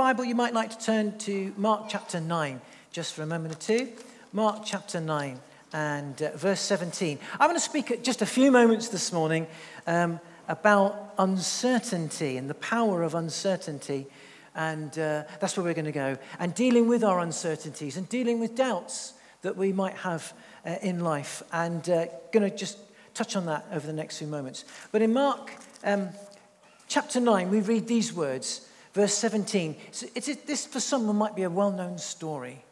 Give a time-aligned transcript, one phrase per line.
[0.00, 3.58] Bible, you might like to turn to Mark chapter 9 just for a moment or
[3.58, 3.86] two.
[4.32, 5.38] Mark chapter 9
[5.74, 7.18] and uh, verse 17.
[7.38, 9.46] I'm going to speak just a few moments this morning
[9.86, 10.18] um,
[10.48, 14.06] about uncertainty and the power of uncertainty.
[14.54, 16.16] And uh, that's where we're going to go.
[16.38, 20.32] And dealing with our uncertainties and dealing with doubts that we might have
[20.64, 21.42] uh, in life.
[21.52, 22.78] And uh, going to just
[23.12, 24.64] touch on that over the next few moments.
[24.92, 25.52] But in Mark
[25.84, 26.08] um,
[26.88, 28.66] chapter 9, we read these words.
[28.92, 29.76] Verse 17.
[29.88, 32.64] It's, it's, this, for someone, might be a well known story.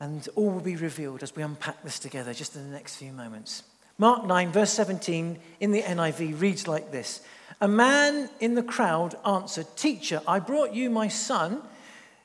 [0.00, 3.12] And all will be revealed as we unpack this together just in the next few
[3.12, 3.62] moments.
[3.98, 7.20] Mark 9, verse 17 in the NIV reads like this
[7.60, 11.60] A man in the crowd answered, Teacher, I brought you my son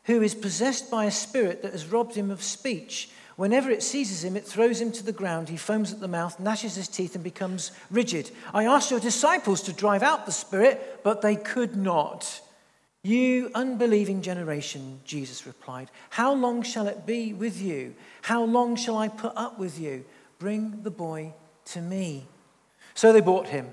[0.06, 3.10] who is possessed by a spirit that has robbed him of speech.
[3.36, 5.50] Whenever it seizes him, it throws him to the ground.
[5.50, 8.32] He foams at the mouth, gnashes his teeth, and becomes rigid.
[8.54, 12.40] I asked your disciples to drive out the spirit, but they could not.
[13.06, 17.94] You unbelieving generation, Jesus replied, How long shall it be with you?
[18.24, 20.06] How long shall I put up with you?
[20.40, 22.26] Bring the boy to me.
[22.96, 23.68] So they brought him.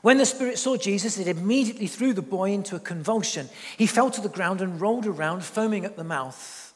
[0.00, 3.50] When the spirit saw Jesus, it immediately threw the boy into a convulsion.
[3.76, 6.72] He fell to the ground and rolled around, foaming at the mouth.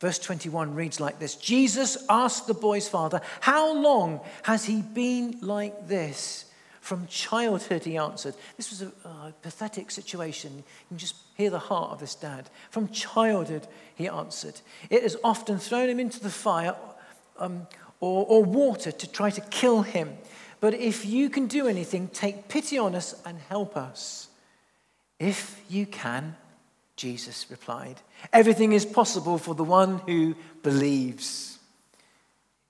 [0.00, 5.36] Verse 21 reads like this Jesus asked the boy's father, How long has he been
[5.42, 6.45] like this?
[6.86, 8.36] From childhood, he answered.
[8.56, 10.52] This was a, pathetic situation.
[10.54, 12.48] You can just hear the heart of this dad.
[12.70, 14.60] From childhood, he answered.
[14.88, 16.76] It has often thrown him into the fire
[17.40, 17.66] um,
[17.98, 20.16] or, or water to try to kill him.
[20.60, 24.28] But if you can do anything, take pity on us and help us.
[25.18, 26.36] If you can,
[26.94, 27.96] Jesus replied,
[28.32, 31.58] everything is possible for the one who believes.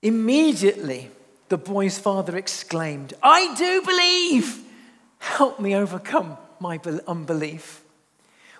[0.01, 1.11] Immediately,
[1.49, 4.63] the boy's father exclaimed, I do believe.
[5.19, 7.83] Help me overcome my unbelief.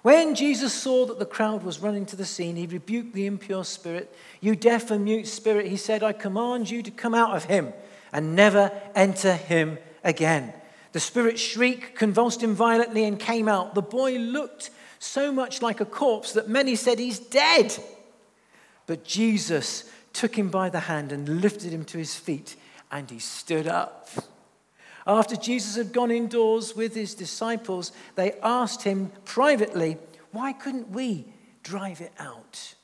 [0.02, 3.66] When Jesus saw that the crowd was running to the scene, he rebuked the impure
[3.66, 4.16] spirit.
[4.40, 7.74] You deaf and mute spirit, he said, I command you to come out of him
[8.14, 10.54] and never enter him again.
[10.94, 13.76] The spirit shrieked, convulsed him violently, and came out.
[13.76, 14.70] The boy looked
[15.00, 17.78] so much like a corpse that many said he's dead.
[18.86, 22.56] But Jesus took him by the hand and lifted him to his feet
[22.92, 24.10] and he stood up.
[25.06, 29.98] After Jesus had gone indoors with his disciples, they asked him privately,
[30.32, 31.26] Why couldn't we
[31.64, 32.76] drive it out?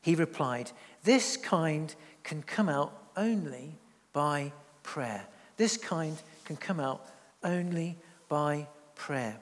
[0.00, 0.70] He replied,
[1.02, 1.92] This kind
[2.22, 3.78] can come out only
[4.12, 4.52] by
[4.84, 5.26] prayer.
[5.56, 7.04] This kind can come out
[7.42, 7.96] only
[8.28, 9.36] by prayer.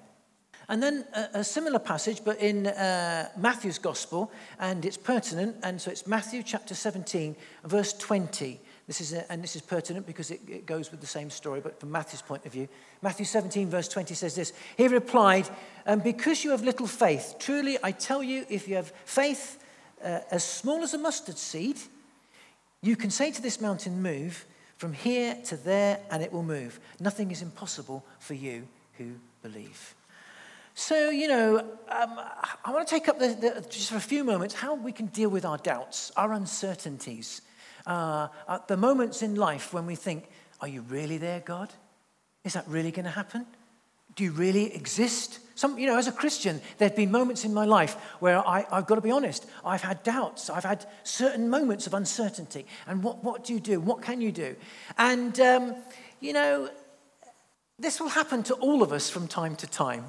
[0.69, 5.81] And then a, a similar passage, but in uh, Matthew's Gospel, and it's pertinent, and
[5.81, 8.61] so it's Matthew chapter 17, verse 20.
[8.87, 11.61] This is a, and this is pertinent because it, it goes with the same story,
[11.61, 12.69] but from Matthew's point of view.
[13.01, 15.49] Matthew 17, verse 20 says this He replied,
[15.87, 19.63] um, Because you have little faith, truly I tell you, if you have faith
[20.05, 21.79] uh, as small as a mustard seed,
[22.83, 24.45] you can say to this mountain, Move
[24.77, 26.79] from here to there, and it will move.
[27.01, 28.69] Nothing is impossible for you
[28.99, 29.13] who
[29.43, 29.95] believe.
[30.75, 31.59] So, you know,
[31.89, 32.21] um,
[32.65, 35.07] I want to take up the, the, just for a few moments how we can
[35.07, 37.43] deal with our doubts, our uncertainties
[37.87, 40.29] uh, at the moments in life when we think,
[40.61, 41.73] Are you really there, God?
[42.45, 43.47] Is that really going to happen?
[44.17, 45.41] Do you really exist?
[45.57, 48.67] Some, you know, as a Christian, there have been moments in my life where I,
[48.71, 49.47] have got to be honest.
[49.65, 50.51] I've had doubts.
[50.51, 52.67] I've had certain moments of uncertainty.
[52.87, 53.81] And what, what do you do?
[53.81, 54.57] What can you do?
[54.99, 55.77] And, um,
[56.21, 56.71] you know,
[57.79, 60.05] this will happen to all of us from time to time.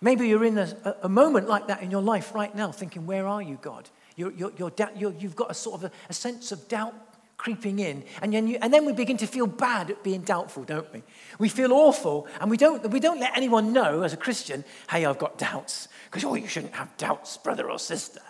[0.00, 3.26] Maybe you're in a, a moment like that in your life right now, thinking, Where
[3.26, 3.88] are you, God?
[4.18, 6.92] You're, you're, you're, you're, you've got a sort of a, a sense of doubt
[7.36, 8.02] creeping in.
[8.20, 11.04] And then, you, and then we begin to feel bad at being doubtful, don't we?
[11.38, 15.04] We feel awful, and we don't, we don't let anyone know as a Christian, hey,
[15.04, 15.86] I've got doubts.
[16.06, 18.20] Because, oh, you shouldn't have doubts, brother or sister.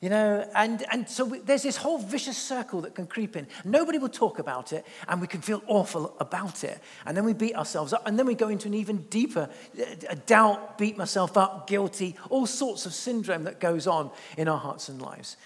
[0.00, 3.48] You know, and, and so we, there's this whole vicious circle that can creep in.
[3.64, 6.78] Nobody will talk about it, and we can feel awful about it.
[7.04, 10.14] And then we beat ourselves up, and then we go into an even deeper uh,
[10.26, 14.88] doubt, beat myself up, guilty, all sorts of syndrome that goes on in our hearts
[14.88, 15.36] and lives.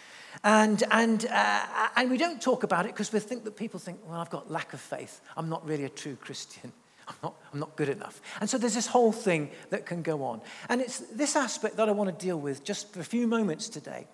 [0.45, 4.01] And, and, uh, and we don't talk about it because we think that people think,
[4.07, 5.23] well, I've got lack of faith.
[5.35, 6.73] I'm not really a true Christian.
[7.09, 8.21] I'm not, I'm not good enough.
[8.39, 10.43] And so there's this whole thing that can go on.
[10.69, 13.71] And it's this aspect that I want to deal with just for a few moments
[13.71, 14.07] today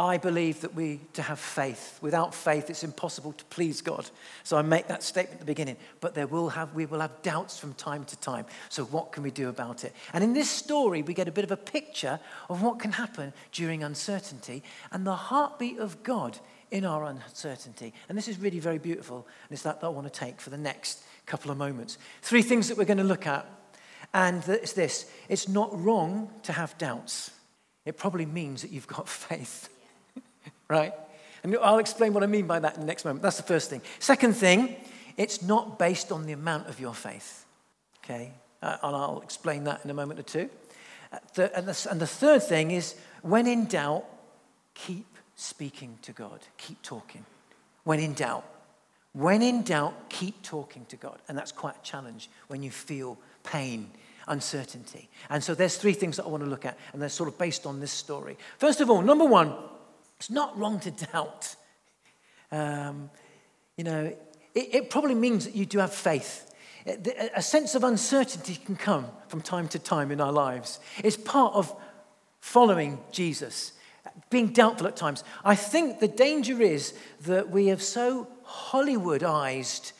[0.00, 1.98] I believe that we to have faith.
[2.00, 4.08] Without faith, it's impossible to please God.
[4.44, 5.76] So I make that statement at the beginning.
[6.00, 8.46] But there will have, we will have doubts from time to time.
[8.70, 9.94] So what can we do about it?
[10.14, 12.18] And in this story, we get a bit of a picture
[12.48, 16.38] of what can happen during uncertainty and the heartbeat of God
[16.70, 17.92] in our uncertainty.
[18.08, 19.26] And this is really very beautiful.
[19.48, 21.98] And it's that, that I want to take for the next couple of moments.
[22.22, 23.44] Three things that we're going to look at.
[24.14, 27.32] And it's this it's not wrong to have doubts.
[27.84, 29.68] It probably means that you've got faith
[30.70, 30.94] right?
[31.42, 33.22] And I'll explain what I mean by that in the next moment.
[33.22, 33.82] That's the first thing.
[33.98, 34.76] Second thing,
[35.16, 37.44] it's not based on the amount of your faith.
[38.04, 38.32] Okay?
[38.62, 40.48] Uh, and I'll explain that in a moment or two.
[41.12, 44.04] Uh, the, and, the, and the third thing is when in doubt,
[44.74, 46.40] keep speaking to God.
[46.58, 47.24] Keep talking.
[47.84, 48.44] When in doubt.
[49.12, 51.18] When in doubt, keep talking to God.
[51.28, 53.90] And that's quite a challenge when you feel pain,
[54.28, 55.08] uncertainty.
[55.30, 57.38] And so there's three things that I want to look at, and they're sort of
[57.38, 58.36] based on this story.
[58.58, 59.54] First of all, number one,
[60.20, 61.56] it's not wrong to doubt.
[62.52, 63.08] Um,
[63.78, 64.14] you know,
[64.54, 66.54] it, it, probably means that you do have faith.
[67.34, 70.78] A sense of uncertainty can come from time to time in our lives.
[71.02, 71.74] It's part of
[72.40, 73.72] following Jesus,
[74.28, 75.24] being doubtful at times.
[75.42, 79.92] I think the danger is that we have so Hollywoodized,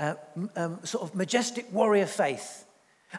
[0.00, 0.14] uh,
[0.56, 2.64] um, sort of majestic warrior faith.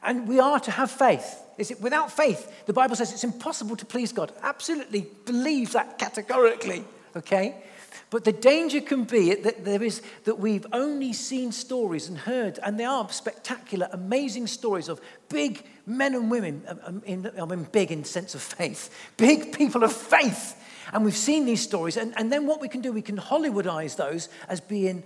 [0.04, 1.42] And we are to have faith.
[1.60, 2.66] Is it without faith?
[2.66, 4.32] The Bible says it's impossible to please God.
[4.42, 6.86] Absolutely believe that categorically,
[7.16, 7.64] okay?
[8.10, 12.60] But the danger can be that there is that we've only seen stories and heard,
[12.64, 16.64] and they are spectacular, amazing stories of big men and women.
[16.68, 20.56] Um, um, I mean, big in sense of faith, big people of faith.
[20.92, 23.96] And we've seen these stories, and, and then what we can do, we can Hollywoodize
[23.96, 25.04] those as being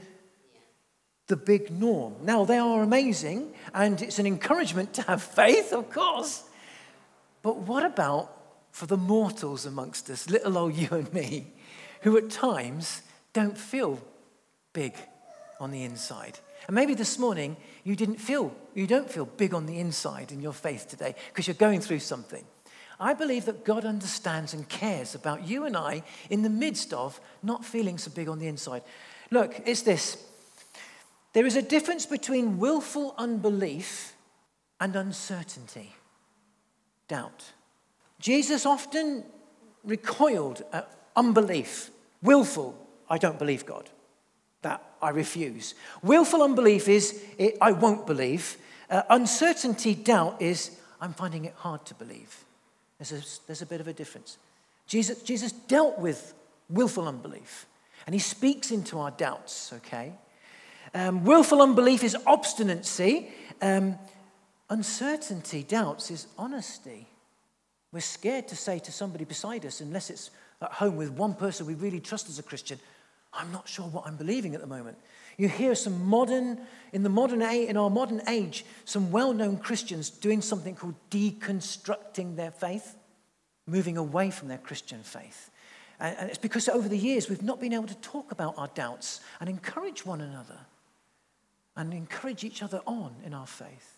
[1.27, 2.15] the big norm.
[2.21, 6.43] Now, they are amazing, and it's an encouragement to have faith, of course.
[7.41, 8.31] But what about
[8.71, 11.47] for the mortals amongst us, little old you and me,
[12.01, 13.99] who at times don't feel
[14.73, 14.95] big
[15.59, 16.39] on the inside?
[16.67, 20.41] And maybe this morning you didn't feel, you don't feel big on the inside in
[20.41, 22.43] your faith today because you're going through something.
[22.99, 27.19] I believe that God understands and cares about you and I in the midst of
[27.41, 28.83] not feeling so big on the inside.
[29.29, 30.17] Look, it's this
[31.33, 34.15] there is a difference between willful unbelief
[34.80, 35.94] and uncertainty,
[37.07, 37.51] doubt.
[38.19, 39.24] Jesus often
[39.83, 41.91] recoiled at unbelief,
[42.21, 42.77] willful,
[43.09, 43.89] I don't believe God.
[44.62, 45.75] That I refuse.
[46.01, 48.57] Willful unbelief is it, I won't believe.
[48.89, 52.45] Uh, uncertainty, doubt is I'm finding it hard to believe.
[52.97, 54.38] There's a, there's a bit of a difference.
[54.88, 56.33] Jesus, Jesus dealt with
[56.69, 57.65] willful unbelief,
[58.06, 60.13] and he speaks into our doubts, okay?
[60.93, 63.29] Um, willful unbelief is obstinacy.
[63.61, 63.97] Um,
[64.69, 67.07] uncertainty, doubts, is honesty.
[67.91, 70.31] We're scared to say to somebody beside us, unless it's
[70.61, 72.79] at home with one person we really trust as a Christian,
[73.33, 74.97] I'm not sure what I'm believing at the moment.
[75.37, 76.59] You hear some modern,
[76.91, 82.35] in the modern age, in our modern age, some well-known Christians doing something called deconstructing
[82.35, 82.95] their faith,
[83.65, 85.49] moving away from their Christian faith.
[85.99, 89.21] And it's because over the years we've not been able to talk about our doubts
[89.39, 90.59] and encourage one another
[91.75, 93.93] and encourage each other on in our faith.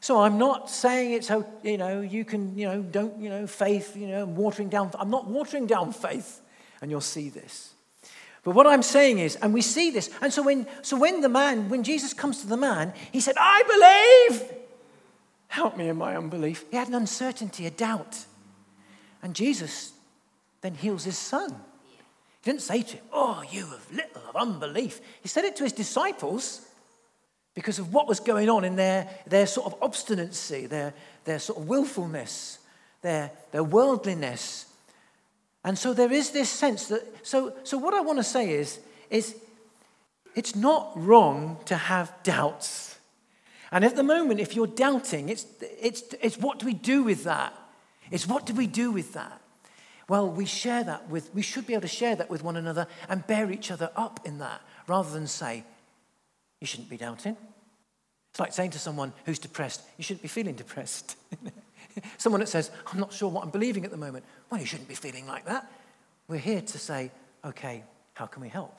[0.00, 3.46] So I'm not saying it's how, you know, you can, you know, don't, you know,
[3.46, 4.90] faith, you know, I'm watering down.
[4.98, 6.40] I'm not watering down faith,
[6.80, 7.72] and you'll see this.
[8.42, 11.28] But what I'm saying is, and we see this, and so when, so when the
[11.28, 14.52] man, when Jesus comes to the man, he said, I believe.
[15.46, 16.64] Help me in my unbelief.
[16.70, 18.24] He had an uncertainty, a doubt.
[19.22, 19.92] And Jesus
[20.62, 21.50] then heals his son.
[22.40, 25.00] He didn't say to him, Oh, you have little of unbelief.
[25.20, 26.66] He said it to his disciples
[27.54, 30.94] because of what was going on in their, their sort of obstinacy, their,
[31.24, 32.58] their sort of willfulness,
[33.02, 34.66] their, their worldliness.
[35.64, 38.80] And so there is this sense that, so, so what I want to say is,
[39.10, 39.36] is
[40.34, 42.98] it's not wrong to have doubts.
[43.70, 45.46] And at the moment, if you're doubting, it's,
[45.80, 47.54] it's, it's what do we do with that?
[48.10, 49.40] It's what do we do with that?
[50.08, 52.86] Well, we share that with, we should be able to share that with one another
[53.08, 55.64] and bear each other up in that rather than say,
[56.62, 57.36] you shouldn't be doubting.
[58.30, 61.16] It's like saying to someone who's depressed, you shouldn't be feeling depressed.
[62.18, 64.24] someone that says, I'm not sure what I'm believing at the moment.
[64.48, 65.68] Well, you shouldn't be feeling like that.
[66.28, 67.10] We're here to say,
[67.44, 67.82] okay,
[68.14, 68.78] how can we help?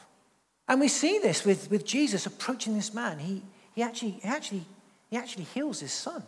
[0.70, 3.20] And we see this with, with Jesus approaching this man.
[3.20, 3.44] He,
[3.76, 4.64] he, actually, he, actually,
[5.10, 6.24] he actually heals his son.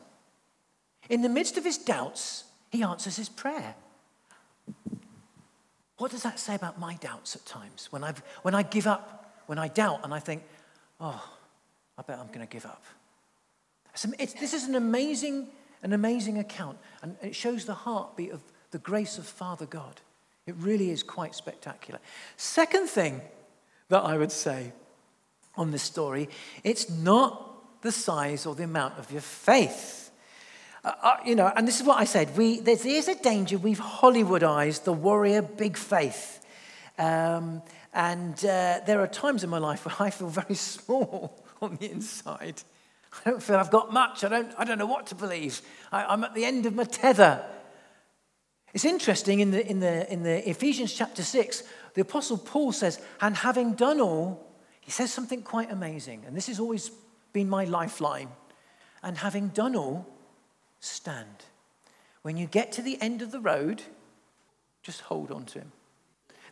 [1.09, 3.75] In the midst of his doubts, he answers his prayer.
[5.99, 7.87] What does that say about my doubts at times?
[7.91, 10.43] When, I've, when I give up, when I doubt and I think,
[10.99, 11.23] oh,
[11.97, 12.83] I bet I'm going to give up.
[14.17, 15.47] This is an amazing,
[15.81, 20.01] an amazing account, and it shows the heartbeat of the grace of Father God
[20.45, 21.99] It really is quite spectacular.
[22.37, 23.21] Second thing
[23.89, 24.73] that I would say
[25.55, 26.29] on this story,
[26.63, 30.11] it's not the size or the amount of your faith.
[30.83, 32.37] Uh, uh, you know, and this is what I said.
[32.37, 36.45] We, there is a danger we've Hollywoodized the warrior big faith.
[36.99, 41.77] Um, and uh, there are times in my life where I feel very small on
[41.77, 42.61] the inside.
[43.25, 44.23] I don't feel I've got much.
[44.23, 45.61] I don't, I don't know what to believe.
[45.91, 47.43] I, I'm at the end of my tether.
[48.73, 53.01] It's interesting in the, in, the, in the Ephesians chapter 6, the Apostle Paul says,
[53.21, 54.45] and having done all,
[54.81, 56.23] he says something quite amazing.
[56.27, 56.91] And this has always
[57.31, 58.27] been my lifeline.
[59.01, 60.05] And having done all,
[60.81, 61.45] stand.
[62.21, 63.81] When you get to the end of the road,
[64.83, 65.71] just hold on to him.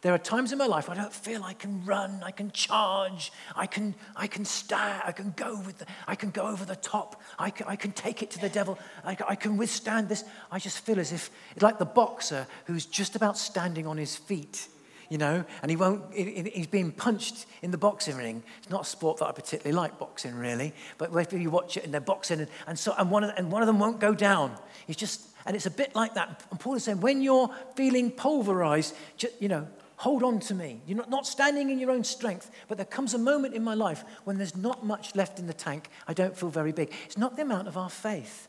[0.03, 3.31] There are times in my life I don't feel I can run, I can charge,
[3.55, 6.75] I can, I can stand, I can go with the, I can go over the
[6.75, 10.25] top, I can, I can take it to the devil, I, I can withstand this.
[10.51, 14.15] I just feel as if, it's like the boxer who's just about standing on his
[14.15, 14.67] feet
[15.09, 18.41] you know, and he won't, he's being punched in the boxing ring.
[18.59, 21.83] It's not a sport that I particularly like, boxing, really, but if you watch it
[21.83, 24.15] and they're boxing, and, and, so, and, one, of, and one of them won't go
[24.15, 24.57] down.
[24.87, 26.43] He's just, and it's a bit like that.
[26.49, 28.95] And Paul is saying, when you're feeling pulverized,
[29.39, 29.67] you know,
[29.97, 30.81] hold on to me.
[30.85, 33.73] You're not, not standing in your own strength, but there comes a moment in my
[33.73, 35.89] life when there's not much left in the tank.
[36.07, 36.91] I don't feel very big.
[37.05, 38.47] It's not the amount of our faith.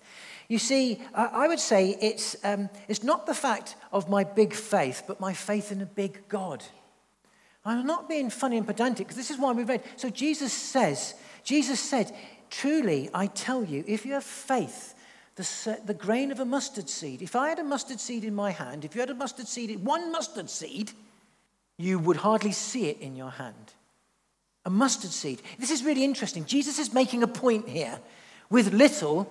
[0.49, 5.05] You see, I would say it's, um, it's not the fact of my big faith,
[5.07, 6.63] but my faith in a big God.
[7.65, 9.83] I'm not being funny and pedantic, because this is why we read.
[9.97, 12.15] So Jesus says, Jesus said,
[12.51, 14.95] Truly, I tell you, if you have faith,
[15.37, 18.51] the, the grain of a mustard seed, if I had a mustard seed in my
[18.51, 20.93] hand, if you had a mustard seed, one mustard seed,
[21.79, 23.73] you would hardly see it in your hand.
[24.65, 25.43] A mustard seed.
[25.59, 26.45] This is really interesting.
[26.45, 27.99] Jesus is making a point here.
[28.51, 29.31] With little,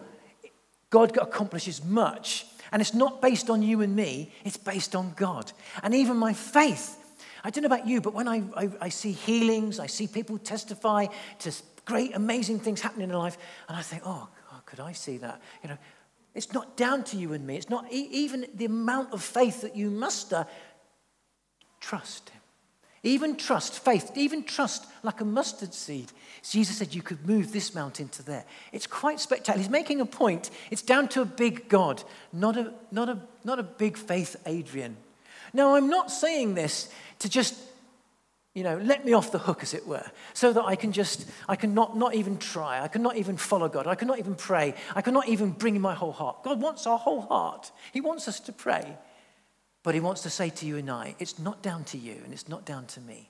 [0.90, 2.46] God accomplishes much.
[2.72, 5.52] And it's not based on you and me, it's based on God.
[5.84, 6.98] And even my faith,
[7.44, 10.40] I don't know about you, but when I, I, I see healings, I see people
[10.40, 11.08] testify
[11.40, 11.52] to
[11.86, 15.42] great, amazing things happening in life, and I think, oh, God, could I see that?
[15.62, 15.78] You know,
[16.34, 17.58] it's not down to you and me.
[17.58, 20.48] It's not even the amount of faith that you muster.
[21.84, 22.40] Trust Him.
[23.04, 26.10] Even trust, faith, even trust like a mustard seed.
[26.42, 28.46] Jesus said you could move this mountain to there.
[28.72, 29.60] It's quite spectacular.
[29.60, 30.50] He's making a point.
[30.72, 34.96] It's down to a big God, not a, not a, not a big faith Adrian.
[35.52, 37.56] Now, I'm not saying this to just,
[38.54, 41.30] you know, let me off the hook, as it were, so that I can just,
[41.50, 42.82] I can not, not even try.
[42.82, 43.88] I cannot even follow God.
[43.88, 44.76] I cannot even pray.
[44.96, 46.44] I cannot even bring in my whole heart.
[46.44, 47.74] God wants our whole heart.
[47.92, 48.96] He wants us to pray.
[49.84, 52.34] But he wants to say to you and I, it's not down to you and
[52.34, 53.30] it's not down to me.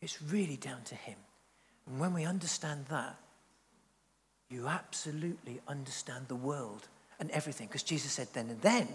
[0.00, 1.16] It's really down to him.
[1.86, 3.16] And when we understand that,
[4.48, 6.88] you absolutely understand the world
[7.20, 7.66] and everything.
[7.66, 8.88] Because Jesus said then and then,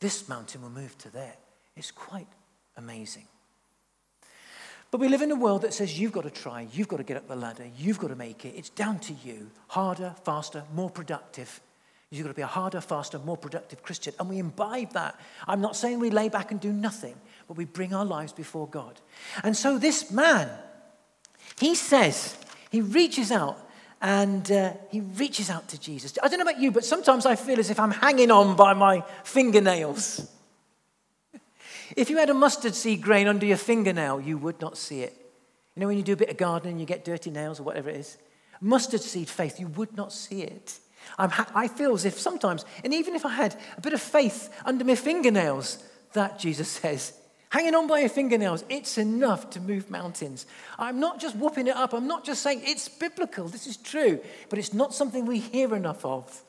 [0.00, 1.36] this mountain will move to there.
[1.76, 2.28] It's quite
[2.76, 3.26] amazing.
[4.90, 7.02] But we live in a world that says you've got to try, you've got to
[7.02, 8.54] get up the ladder, you've got to make it.
[8.56, 9.50] It's down to you.
[9.68, 11.60] Harder, faster, more productive.
[12.16, 14.14] You've got to be a harder, faster, more productive Christian.
[14.18, 15.18] And we imbibe that.
[15.46, 17.14] I'm not saying we lay back and do nothing,
[17.48, 19.00] but we bring our lives before God.
[19.42, 20.50] And so this man,
[21.58, 22.36] he says,
[22.70, 23.58] he reaches out
[24.00, 26.18] and uh, he reaches out to Jesus.
[26.22, 28.74] I don't know about you, but sometimes I feel as if I'm hanging on by
[28.74, 30.30] my fingernails.
[31.96, 35.14] if you had a mustard seed grain under your fingernail, you would not see it.
[35.74, 37.90] You know, when you do a bit of gardening, you get dirty nails or whatever
[37.90, 38.18] it is.
[38.60, 40.78] Mustard seed faith, you would not see it.
[41.18, 44.50] Ha- i feel as if sometimes, and even if I had a bit of faith
[44.64, 45.82] under my fingernails,
[46.12, 47.12] that Jesus says,
[47.50, 50.46] hanging on by your fingernails, it's enough to move mountains.
[50.78, 51.92] I'm not just whooping it up.
[51.92, 53.48] I'm not just saying it's biblical.
[53.48, 54.20] This is true.
[54.48, 56.42] But it's not something we hear enough of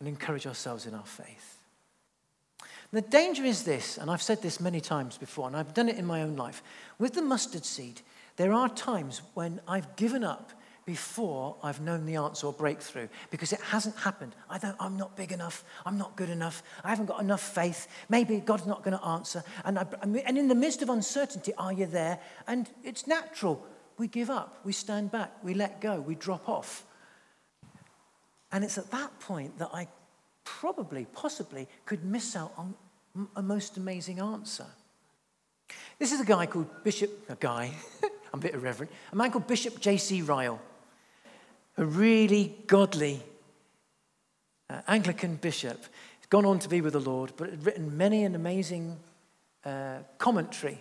[0.00, 1.58] and encourage ourselves in our faith.
[2.90, 5.98] The danger is this, and I've said this many times before, and I've done it
[5.98, 6.62] in my own life.
[6.98, 8.00] With the mustard seed,
[8.36, 10.52] there are times when I've given up
[10.88, 14.34] before I've known the answer or breakthrough because it hasn't happened.
[14.48, 15.62] I don't, I'm not big enough.
[15.84, 16.62] I'm not good enough.
[16.82, 17.88] I haven't got enough faith.
[18.08, 19.44] Maybe God's not going to answer.
[19.66, 22.18] And, I, and in the midst of uncertainty, are you there?
[22.46, 23.62] And it's natural.
[23.98, 24.60] We give up.
[24.64, 25.30] We stand back.
[25.42, 26.00] We let go.
[26.00, 26.86] We drop off.
[28.50, 29.88] And it's at that point that I
[30.44, 32.74] probably, possibly, could miss out on
[33.36, 34.64] a most amazing answer.
[35.98, 37.74] This is a guy called Bishop, a guy,
[38.32, 40.22] I'm a bit irreverent, a man called Bishop J.C.
[40.22, 40.62] Ryle
[41.78, 43.22] a really godly
[44.68, 45.80] uh, Anglican bishop.
[46.18, 48.98] He's gone on to be with the Lord, but had written many an amazing
[49.64, 50.78] uh, commentary,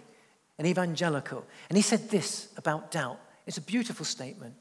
[0.58, 1.46] an evangelical.
[1.70, 3.20] And he said this about doubt.
[3.46, 4.56] It's a beautiful statement.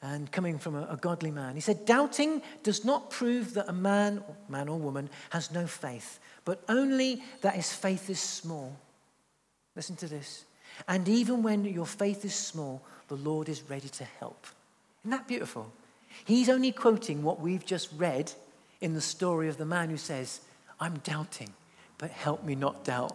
[0.00, 1.54] and coming from a, a, godly man.
[1.54, 6.20] He said, Doubting does not prove that a man, man or woman, has no faith,
[6.44, 8.76] but only that his faith is small.
[9.74, 10.44] Listen to this.
[10.86, 14.46] And even when your faith is small, the Lord is ready to help.
[15.04, 15.70] Isn't that beautiful?
[16.24, 18.32] He's only quoting what we've just read
[18.80, 20.40] in the story of the man who says,
[20.80, 21.52] I'm doubting,
[21.98, 23.14] but help me not doubt.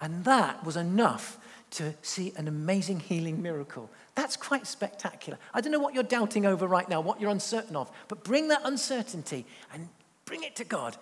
[0.00, 1.38] And that was enough
[1.72, 3.88] to see an amazing healing miracle.
[4.16, 5.38] That's quite spectacular.
[5.54, 8.48] I don't know what you're doubting over right now, what you're uncertain of, but bring
[8.48, 9.88] that uncertainty and
[10.24, 10.96] bring it to God.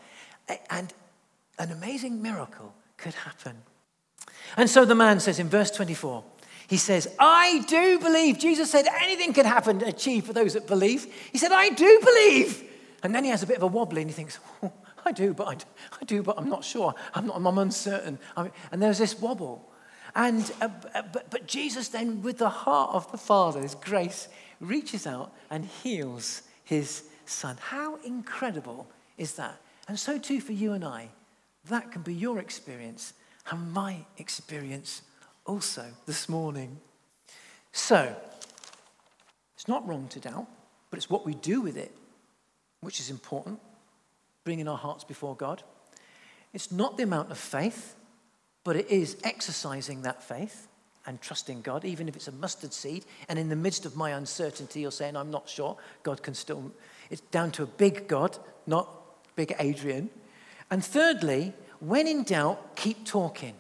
[0.68, 0.92] And
[1.58, 3.56] an amazing miracle could happen.
[4.56, 6.22] And so the man says in verse 24,
[6.70, 8.38] he says, I do believe.
[8.38, 11.12] Jesus said anything can happen, achieve for those that believe.
[11.32, 12.64] He said, I do believe.
[13.02, 14.72] And then he has a bit of a wobbly and he thinks, oh,
[15.04, 15.56] I do, but I,
[16.00, 16.94] I, do, but I'm not sure.
[17.14, 18.18] I'm, not, I'm uncertain.
[18.36, 19.70] I mean, and there's this wobble.
[20.14, 24.28] And, uh, uh, but, but Jesus then, with the heart of the Father, His grace,
[24.60, 27.56] reaches out and heals his son.
[27.60, 28.86] How incredible
[29.18, 29.60] is that?
[29.88, 31.08] And so too for you and I.
[31.68, 33.12] That can be your experience
[33.50, 35.02] and my experience
[35.50, 36.78] also this morning.
[37.73, 38.14] So,
[39.57, 40.47] it's not wrong to doubt,
[40.90, 41.92] but it's what we do with it
[42.80, 43.59] which is important,
[44.45, 45.62] bringing our hearts before God.
[46.54, 47.97] It's not the amount of faith,
[48.64, 50.69] but it is exercising that faith
[51.04, 53.04] and trusting God, even if it's a mustard seed.
[53.28, 56.71] And in the midst of my uncertainty, you're saying, I'm not sure, God can still.
[57.11, 58.38] It's down to a big God,
[58.69, 58.88] not
[59.35, 60.11] big Adrian.
[60.71, 63.54] And thirdly, when in doubt, keep talking.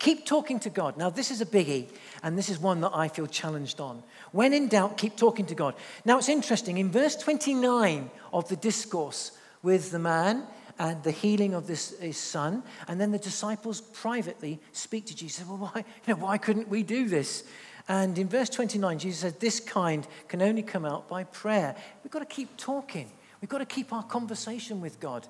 [0.00, 0.96] Keep talking to God.
[0.96, 1.86] Now, this is a biggie,
[2.22, 4.02] and this is one that I feel challenged on.
[4.32, 5.74] When in doubt, keep talking to God.
[6.04, 6.78] Now, it's interesting.
[6.78, 10.44] In verse 29 of the discourse with the man
[10.78, 12.62] and the healing of this, his son.
[12.88, 15.46] And then the disciples privately speak to Jesus.
[15.46, 17.44] Well, why, you know, why couldn't we do this?
[17.86, 21.76] And in verse 29, Jesus said, This kind can only come out by prayer.
[22.02, 23.10] We've got to keep talking,
[23.42, 25.26] we've got to keep our conversation with God.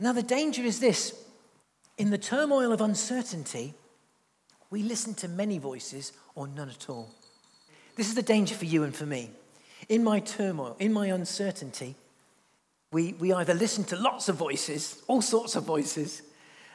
[0.00, 1.14] Now, the danger is this
[1.98, 3.74] in the turmoil of uncertainty,
[4.70, 7.10] we listen to many voices or none at all.
[7.96, 9.30] This is the danger for you and for me.
[9.88, 11.94] In my turmoil, in my uncertainty,
[12.92, 16.22] we, we either listen to lots of voices, all sorts of voices,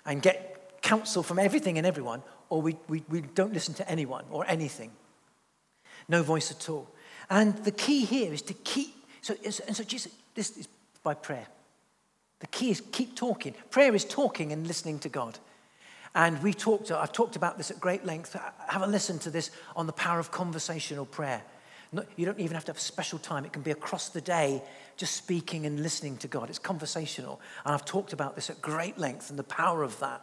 [0.05, 4.25] and get counsel from everything and everyone, or we, we, we don't listen to anyone
[4.31, 4.91] or anything.
[6.07, 6.89] No voice at all.
[7.29, 10.67] And the key here is to keep, so, and so Jesus, this is
[11.03, 11.47] by prayer.
[12.39, 13.53] The key is keep talking.
[13.69, 15.37] Prayer is talking and listening to God.
[16.13, 18.35] And we talked, I've talked about this at great length.
[18.67, 21.41] Have a listen to this on the power of conversational prayer.
[22.15, 23.43] You don't even have to have a special time.
[23.43, 24.61] It can be across the day,
[24.95, 26.49] just speaking and listening to God.
[26.49, 27.41] It's conversational.
[27.65, 30.21] And I've talked about this at great length and the power of that.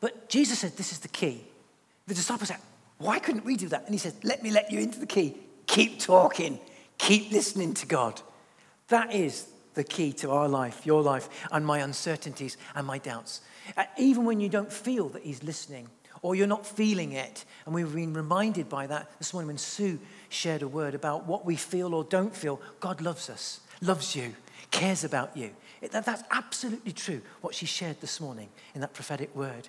[0.00, 1.42] But Jesus said, This is the key.
[2.06, 2.58] The disciples said,
[2.98, 3.84] Why couldn't we do that?
[3.86, 5.36] And he said, Let me let you into the key.
[5.66, 6.60] Keep talking,
[6.98, 8.20] keep listening to God.
[8.88, 13.42] That is the key to our life, your life, and my uncertainties and my doubts.
[13.76, 15.88] Uh, even when you don't feel that He's listening
[16.22, 17.44] or you're not feeling it.
[17.64, 21.44] And we've been reminded by that this morning when Sue shared a word about what
[21.44, 22.60] we feel or don't feel.
[22.80, 24.34] God loves us, loves you,
[24.70, 25.50] cares about you.
[25.80, 29.68] It, that, that's absolutely true, what she shared this morning in that prophetic word.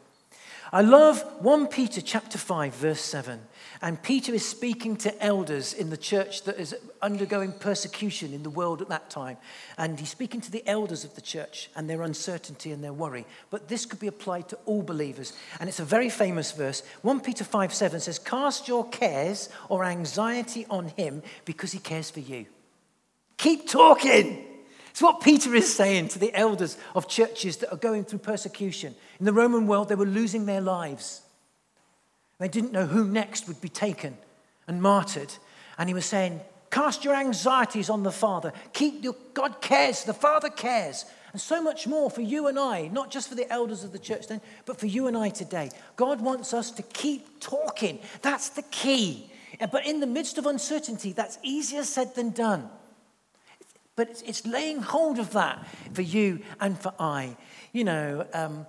[0.71, 3.39] I love 1 Peter chapter 5 verse 7.
[3.81, 8.49] And Peter is speaking to elders in the church that is undergoing persecution in the
[8.49, 9.37] world at that time.
[9.77, 13.25] And he's speaking to the elders of the church and their uncertainty and their worry.
[13.49, 15.33] But this could be applied to all believers.
[15.59, 16.83] And it's a very famous verse.
[17.01, 22.09] 1 Peter 5 7 says, Cast your cares or anxiety on him because he cares
[22.09, 22.45] for you.
[23.37, 24.56] Keep talking.
[24.97, 28.95] It's what Peter is saying to the elders of churches that are going through persecution.
[29.19, 31.21] In the Roman world, they were losing their lives.
[32.39, 34.17] They didn't know who next would be taken
[34.65, 35.31] and martyred.
[35.77, 38.51] And he was saying, Cast your anxieties on the Father.
[38.73, 41.05] Keep your, God cares, the Father cares.
[41.31, 43.99] And so much more for you and I, not just for the elders of the
[43.99, 45.69] church then, but for you and I today.
[45.95, 47.99] God wants us to keep talking.
[48.23, 49.29] That's the key.
[49.71, 52.71] But in the midst of uncertainty, that's easier said than done.
[53.97, 57.35] But it's, it's laying hold of that for you and for I.
[57.73, 58.67] You know, um,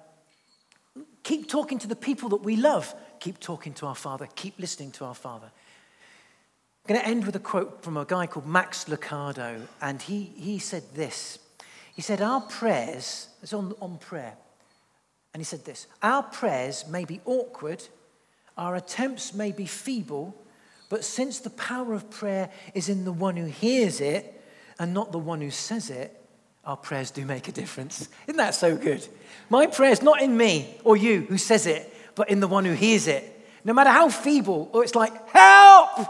[1.23, 2.93] keep talking to the people that we love.
[3.21, 4.27] Keep talking to our Father.
[4.35, 5.51] Keep listening to our Father.
[6.88, 10.33] I'm going to end with a quote from a guy called Max Lucado, and he,
[10.35, 11.38] he said this.
[11.95, 14.35] He said, Our prayers, it's on, on prayer,
[15.35, 17.87] and he said this Our prayers may be awkward,
[18.57, 20.35] our attempts may be feeble,
[20.88, 24.38] but since the power of prayer is in the one who hears it,
[24.79, 26.14] and not the one who says it,
[26.64, 28.09] our prayers do make a difference.
[28.27, 29.07] Isn't that so good?
[29.49, 32.64] My prayer is not in me or you who says it, but in the one
[32.64, 33.35] who hears it.
[33.64, 36.09] No matter how feeble, or it's like, help!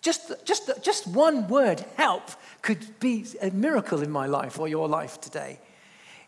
[0.00, 2.22] Just, just, just one word, help,
[2.62, 5.60] could be a miracle in my life or your life today.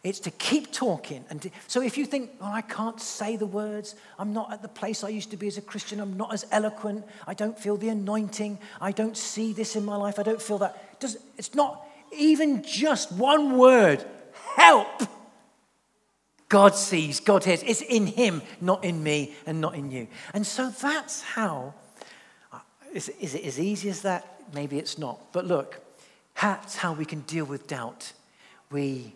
[0.05, 1.25] It's to keep talking.
[1.31, 4.61] And to, so if you think, well, I can't say the words, I'm not at
[4.61, 7.59] the place I used to be as a Christian, I'm not as eloquent, I don't
[7.59, 11.01] feel the anointing, I don't see this in my life, I don't feel that.
[11.01, 11.87] Does, it's not
[12.17, 14.05] even just one word,
[14.57, 15.03] help.
[16.51, 17.62] God sees, God hears.
[17.62, 20.07] It's in Him, not in me and not in you.
[20.35, 21.73] And so that's how
[22.53, 22.59] uh,
[22.93, 24.43] is, is it as easy as that?
[24.53, 25.33] Maybe it's not.
[25.33, 25.81] But look,
[26.40, 28.12] that's how we can deal with doubt.
[28.71, 29.14] We,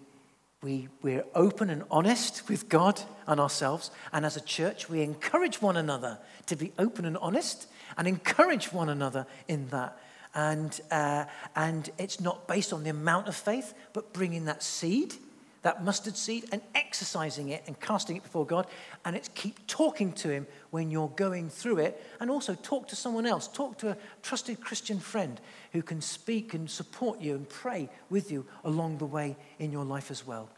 [0.62, 3.92] we, we're open and honest with God and ourselves.
[4.12, 8.72] And as a church, we encourage one another to be open and honest and encourage
[8.72, 9.96] one another in that.
[10.34, 15.14] And, uh, and it's not based on the amount of faith, but bringing that seed
[15.68, 18.66] that mustard seed and exercising it and casting it before God.
[19.04, 22.02] And it's keep talking to Him when you're going through it.
[22.20, 23.48] And also talk to someone else.
[23.48, 25.38] Talk to a trusted Christian friend
[25.72, 29.84] who can speak and support you and pray with you along the way in your
[29.84, 30.48] life as well.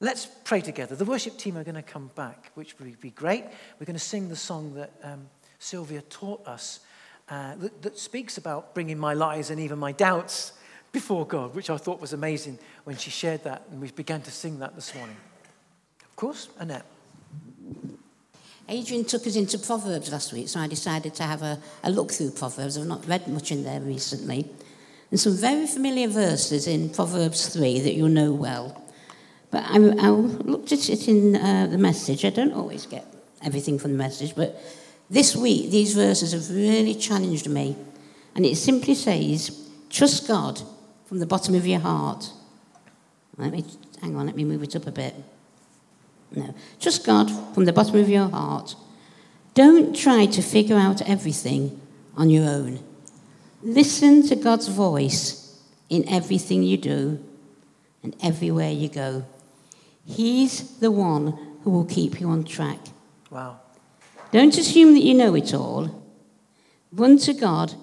[0.00, 0.96] Let's pray together.
[0.96, 3.44] The worship team are going to come back, which would be great.
[3.78, 6.80] We're going to sing the song that um, Sylvia taught us
[7.28, 10.54] uh, that, that speaks about bringing my lies and even my doubts
[10.92, 14.30] before God, which I thought was amazing when she shared that, and we began to
[14.30, 15.16] sing that this morning.
[16.00, 16.84] Of course, Annette.
[18.68, 22.12] Adrian took us into Proverbs last week, so I decided to have a, a look
[22.12, 22.76] through Proverbs.
[22.76, 24.46] I've not read much in there recently.
[25.10, 28.84] And some very familiar verses in Proverbs 3 that you'll know well.
[29.50, 32.26] But I, I looked at it in uh, the message.
[32.26, 33.06] I don't always get
[33.42, 34.60] everything from the message, but
[35.08, 37.74] this week these verses have really challenged me.
[38.34, 40.60] And it simply says, Trust God
[41.08, 42.30] from the bottom of your heart.
[43.38, 43.64] Let me,
[44.02, 45.14] hang on, let me move it up a bit.
[46.36, 46.54] No.
[46.78, 48.74] Trust God from the bottom of your heart.
[49.54, 51.80] Don't try to figure out everything
[52.14, 52.80] on your own.
[53.62, 57.24] Listen to God's voice in everything you do
[58.02, 59.24] and everywhere you go.
[60.04, 62.78] He's the one who will keep you on track.
[63.30, 63.60] Wow.
[64.30, 66.04] Don't assume that you know it all.
[66.92, 67.74] Run to God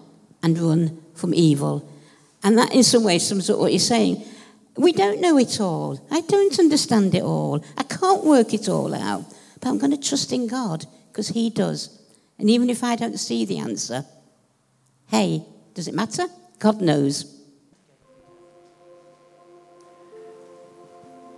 [0.43, 1.89] and run from evil.
[2.45, 4.23] And that, in some ways, sums up what you're saying.
[4.77, 5.99] We don't know it all.
[6.11, 7.65] I don't understand it all.
[7.75, 9.25] I can't work it all out.
[9.59, 11.99] But I'm going to trust in God because He does.
[12.37, 14.05] And even if I don't see the answer,
[15.07, 16.27] hey, does it matter?
[16.59, 17.35] God knows.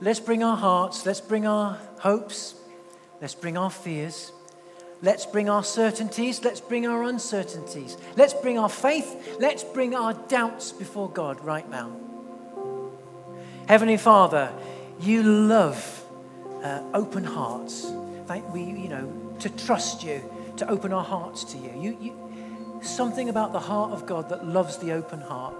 [0.02, 2.56] Let's bring our hearts, let's bring our hopes,
[3.22, 4.34] let's bring our fears.
[5.01, 6.43] Let's bring our certainties.
[6.43, 7.97] Let's bring our uncertainties.
[8.15, 9.38] Let's bring our faith.
[9.39, 11.91] Let's bring our doubts before God right now.
[13.67, 14.51] Heavenly Father,
[14.99, 16.03] you love
[16.63, 17.86] uh, open hearts.
[18.25, 20.21] Thank we, you know, to trust you,
[20.57, 21.71] to open our hearts to you.
[21.79, 21.97] you.
[22.01, 25.55] You, something about the heart of God that loves the open heart.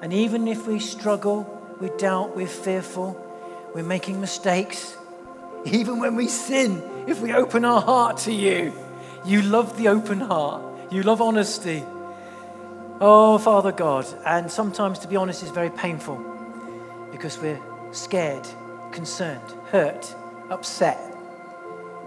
[0.00, 1.46] And even if we struggle,
[1.80, 3.20] we doubt, we're fearful,
[3.74, 4.96] we're making mistakes,
[5.64, 8.72] even when we sin, if we open our heart to you,
[9.24, 10.62] you love the open heart.
[10.90, 11.84] You love honesty.
[13.00, 14.06] Oh, Father God.
[14.24, 16.24] And sometimes, to be honest, it's very painful
[17.10, 18.46] because we're scared,
[18.92, 20.14] concerned, hurt,
[20.50, 20.98] upset,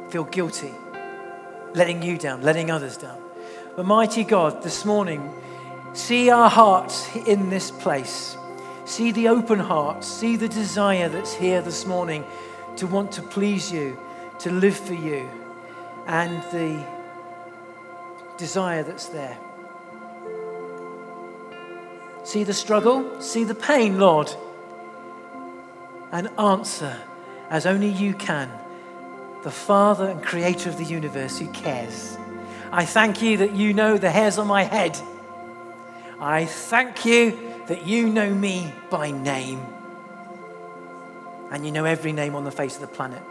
[0.10, 0.72] feel guilty,
[1.74, 3.22] letting you down, letting others down.
[3.76, 5.34] But, mighty God, this morning,
[5.94, 8.38] see our hearts in this place.
[8.86, 12.24] See the open heart, See the desire that's here this morning
[12.78, 13.98] to want to please you,
[14.44, 15.30] to live for you,
[16.06, 16.86] and the
[18.38, 19.38] desire that's there.
[22.26, 24.34] See the struggle, see the pain, Lord,
[26.12, 26.98] and answer
[27.50, 28.52] as only you can,
[29.44, 32.18] the Father and Creator of the universe who cares.
[32.70, 35.00] I thank you that you know the hairs on my head.
[36.20, 39.66] I thank you that you know me by name
[41.50, 43.22] and you know every name on the face of the planet.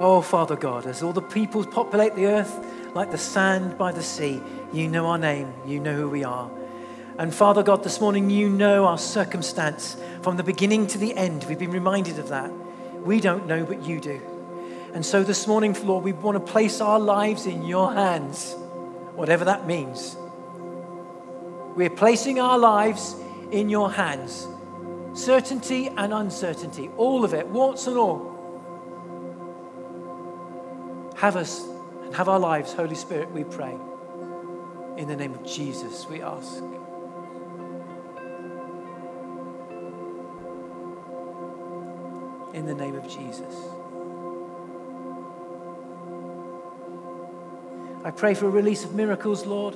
[0.00, 4.02] Oh, Father God, as all the peoples populate the earth like the sand by the
[4.02, 4.40] sea,
[4.72, 6.48] you know our name, you know who we are.
[7.18, 11.44] And Father God, this morning you know our circumstance from the beginning to the end.
[11.48, 12.52] We've been reminded of that.
[13.04, 14.20] We don't know, but you do.
[14.94, 18.54] And so this morning, Lord, we want to place our lives in your hands,
[19.16, 20.16] whatever that means.
[21.74, 23.16] We're placing our lives
[23.50, 24.46] in your hands.
[25.14, 28.37] Certainty and uncertainty, all of it, warts and all.
[31.18, 31.64] Have us
[32.04, 33.76] and have our lives, Holy Spirit, we pray.
[34.96, 36.58] In the name of Jesus, we ask.
[42.54, 43.52] In the name of Jesus.
[48.04, 49.74] I pray for a release of miracles, Lord.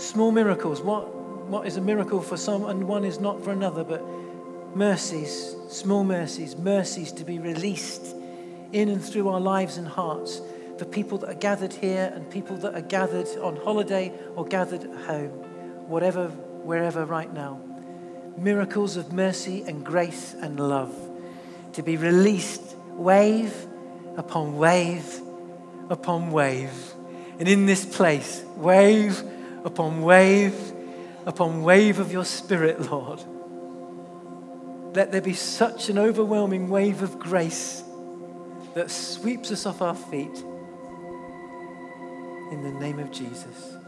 [0.00, 0.80] Small miracles.
[0.80, 1.14] What,
[1.48, 4.02] what is a miracle for some and one is not for another, but
[4.74, 8.16] mercies, small mercies, mercies to be released
[8.72, 10.40] in and through our lives and hearts
[10.78, 14.82] for people that are gathered here and people that are gathered on holiday or gathered
[14.82, 15.30] at home,
[15.88, 17.60] whatever, wherever right now.
[18.36, 20.94] Miracles of mercy and grace and love
[21.74, 23.54] to be released wave
[24.16, 25.20] upon wave
[25.90, 26.94] upon wave.
[27.38, 29.22] And in this place, wave
[29.64, 30.54] upon wave
[31.26, 33.22] upon wave of your spirit, Lord.
[34.94, 37.82] Let there be such an overwhelming wave of grace
[38.74, 40.44] that sweeps us off our feet.
[42.50, 43.81] In the name of Jesus.